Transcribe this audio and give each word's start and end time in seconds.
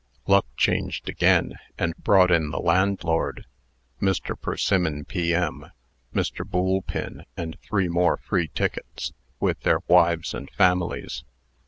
Luck 0.25 0.47
changed 0.57 1.07
again, 1.09 1.59
and 1.77 1.95
brought 1.97 2.31
in 2.31 2.49
the 2.49 2.57
landlord, 2.59 3.45
Mr. 4.01 4.35
Persimmon, 4.35 5.05
P.M., 5.05 5.69
Mr. 6.11 6.43
Boolpin, 6.43 7.23
and 7.37 7.55
three 7.61 7.87
more 7.87 8.17
free 8.17 8.47
tickets, 8.47 9.13
with 9.39 9.59
their 9.59 9.81
wives 9.87 10.33
and 10.33 10.49
families. 10.49 11.23